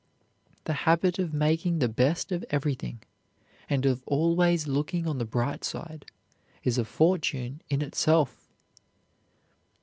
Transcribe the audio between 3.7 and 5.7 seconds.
of always looking on the bright